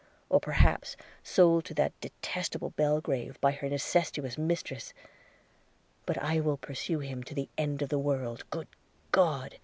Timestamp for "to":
1.63-1.75, 7.21-7.35